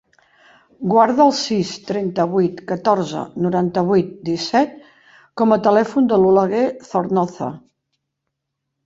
[0.91, 4.73] Guarda el sis, trenta-vuit, catorze, noranta-vuit, disset
[5.43, 7.51] com a telèfon de l'Oleguer Zornoza.